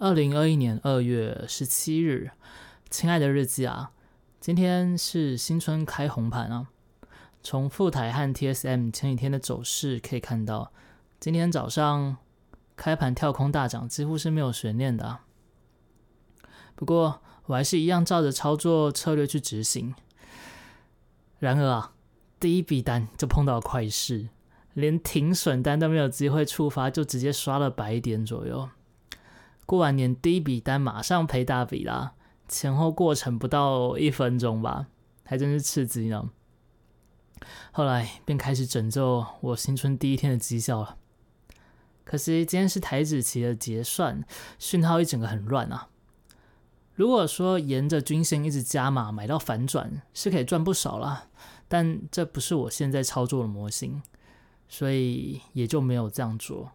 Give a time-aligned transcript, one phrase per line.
[0.00, 2.30] 二零二一年二月十七日，
[2.88, 3.90] 亲爱的日记啊，
[4.38, 6.68] 今天是新春开红盘啊。
[7.42, 10.72] 从富台和 TSM 前几天的走势可以看到，
[11.18, 12.16] 今天早上
[12.76, 15.24] 开盘跳空大涨，几乎是没有悬念的啊。
[16.76, 19.96] 不过我还是一样照着操作策略去执行。
[21.40, 21.92] 然而啊，
[22.38, 24.28] 第一笔单就碰到了快市，
[24.74, 28.68] 连停损单都没有机会触发，就直接刷了百点左右。
[29.68, 32.14] 过完年第一笔单马上赔大笔啦，
[32.48, 34.86] 前后过程不到一分钟吧，
[35.26, 36.30] 还真是刺激呢。
[37.70, 40.96] 后来便开始拯救我新春第一天的绩效了。
[42.02, 44.24] 可惜今天是台子期的结算，
[44.58, 45.88] 讯号一整个很乱啊。
[46.94, 51.28] 如果说沿着均线一直加码买到反转，是可以赚不少了，
[51.68, 54.02] 但这不是我现在操作的模型，
[54.66, 56.72] 所以也就没有这样做。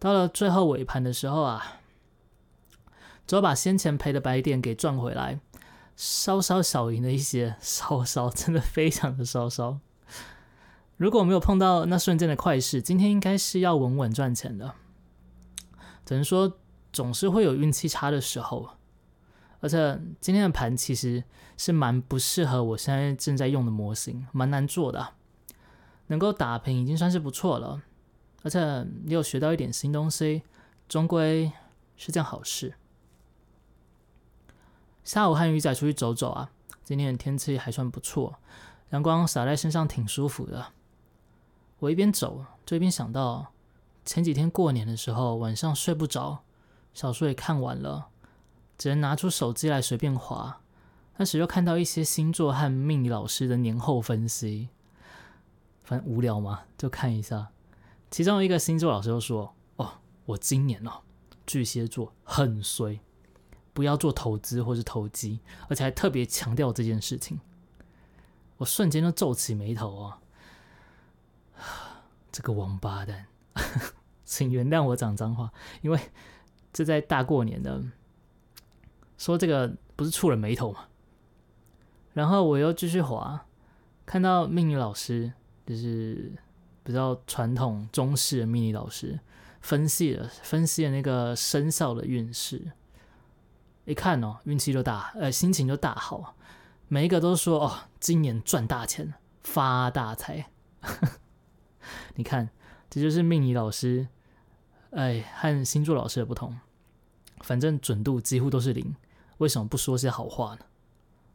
[0.00, 1.82] 到了最后尾盘的时候啊。
[3.26, 5.40] 只要把先前赔的白点给赚回来，
[5.96, 9.80] 稍稍小赢了一些， 稍稍真的非常的稍稍。
[10.96, 14.74] 如果没有碰到那瞬间的快事，今天应该是要稳稳赚钱的。
[16.04, 16.58] 只能说
[16.92, 18.70] 总是会有运气差的时候，
[19.60, 21.24] 而且今天的盘其实
[21.56, 25.14] 是蛮不适合我现在正在用的模型，蛮难做的。
[26.06, 27.82] 能够打平已经算是不错了，
[28.42, 28.60] 而且
[29.06, 30.42] 也有学到一点新东西，
[30.88, 31.50] 终归
[31.96, 32.74] 是件好事。
[35.06, 36.50] 下午和鱼仔出去走走啊，
[36.82, 38.40] 今天的天气还算不错，
[38.90, 40.72] 阳光洒在身上挺舒服的。
[41.78, 43.52] 我一边走就一边想到，
[44.04, 46.42] 前几天过年的时候晚上睡不着，
[46.92, 48.08] 小说也看完了，
[48.76, 50.60] 只能拿出手机来随便划。
[51.18, 54.70] 那时又看到一些星座和命理老师的年后分析，
[55.84, 57.50] 反正无聊嘛，就看一下。
[58.10, 61.02] 其中一个星座老师就说：“哦，我今年哦，
[61.46, 62.98] 巨蟹座很衰。”
[63.76, 67.38] 不要做投资或是投机，而且还特别强调这件事情。
[68.56, 70.18] 我瞬间就皱起眉头啊！
[72.32, 73.26] 这个王八蛋，
[74.24, 75.52] 请原谅我讲脏话，
[75.82, 76.00] 因为
[76.72, 77.84] 这在大过年的
[79.18, 80.88] 说这个不是触了眉头吗？
[82.14, 83.44] 然后我又继续滑，
[84.06, 85.34] 看到命理老师，
[85.66, 86.32] 就是
[86.82, 89.20] 比较传统中式的命理老师
[89.60, 92.72] 分析了分析了那个生肖的运势。
[93.86, 96.34] 一看哦，运气就大，呃，心情就大好，
[96.88, 99.14] 每一个都说哦，今年赚大钱，
[99.44, 100.50] 发大财。
[102.16, 102.50] 你看，
[102.90, 104.08] 这就是命理老师，
[104.90, 106.58] 哎，和星座老师的不同。
[107.42, 108.96] 反正准度几乎都是零，
[109.38, 110.62] 为什么不说些好话呢？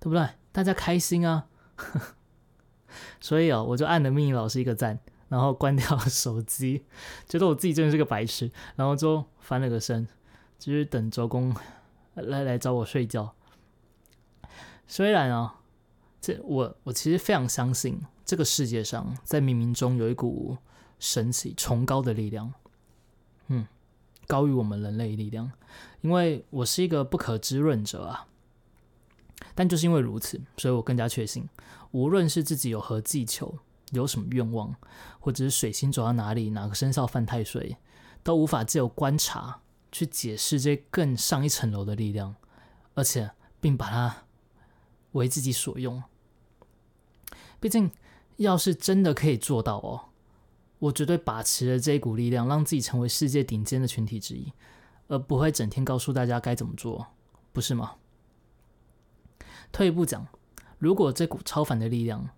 [0.00, 0.26] 对不对？
[0.50, 1.48] 大家开心啊。
[3.20, 4.98] 所以哦，我就按了命理老师一个赞，
[5.28, 6.86] 然后关掉手机，
[7.28, 10.08] 觉得我自己真的是个白痴，然后就翻了个身，
[10.58, 11.54] 就是等周公。
[12.22, 13.34] 来来找我睡觉。
[14.86, 15.60] 虽然啊，
[16.20, 20.56] 这我我其实非常相信这个世界上在冥冥中有一股
[20.98, 22.52] 神奇崇高的力量，
[23.48, 23.66] 嗯，
[24.26, 25.52] 高于我们人类力量。
[26.00, 28.26] 因为我是一个不可知论者啊，
[29.54, 31.48] 但就是因为如此，所以我更加确信，
[31.90, 33.58] 无论是自己有何寄求，
[33.90, 34.74] 有什么愿望，
[35.20, 37.76] 或者是水星走到哪里，哪个生肖犯太岁，
[38.22, 39.60] 都无法自由观察。
[39.90, 42.34] 去解释这更上一层楼的力量，
[42.94, 44.24] 而且并把它
[45.12, 46.02] 为自己所用。
[47.60, 47.90] 毕竟，
[48.36, 50.10] 要是真的可以做到哦，
[50.78, 54.52] 我绝对把持了这一股力量，让自己成为世界顶尖的群体之一，
[55.08, 57.08] 而不会整天告诉大家该怎么做，
[57.52, 57.96] 不是吗？
[59.72, 60.26] 退一步讲，
[60.78, 62.30] 如果这股超凡的力量，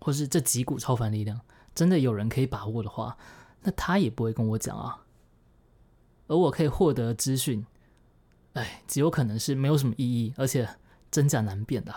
[0.00, 1.40] 或是这几股超凡力量，
[1.74, 3.18] 真的有人可以把握的话，
[3.62, 5.04] 那他也不会跟我讲啊。
[6.32, 7.66] 而我可以获得资讯，
[8.54, 10.66] 哎，极有可能是没有什么意义，而且
[11.10, 11.94] 真假难辨的，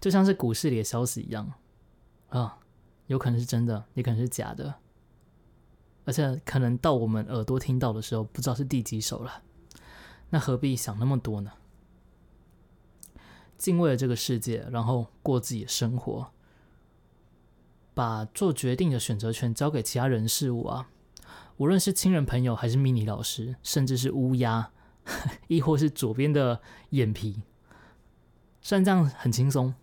[0.00, 1.52] 就像是股市里的消息一样
[2.28, 2.60] 啊，
[3.08, 4.76] 有可能是真的，也可能是假的，
[6.04, 9.42] 而且可能到我们耳朵听到的时候，不知道是第几手了。
[10.30, 11.50] 那何必想那么多呢？
[13.58, 16.30] 敬畏了这个世界，然后过自己的生活，
[17.94, 20.88] 把做决定的选择权交给其他人事物啊。
[21.56, 24.70] 无论是亲人朋友，还是迷你老师，甚至是乌鸦，
[25.48, 26.60] 亦或是左边的
[26.90, 27.42] 眼皮，
[28.60, 29.74] 虽然这样很轻松，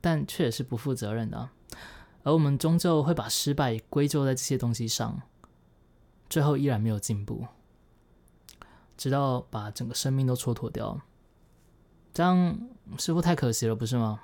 [0.00, 1.48] 但却也是不负责任的。
[2.22, 5.22] 而我们终究会把失败归咎在这些东西上，
[6.28, 7.46] 最后依然没有进步，
[8.96, 11.00] 直到把整个生命都蹉跎掉。
[12.12, 12.58] 这样
[12.96, 14.20] 似乎太可惜了，不是吗？